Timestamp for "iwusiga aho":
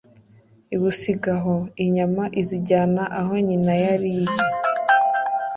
0.75-1.55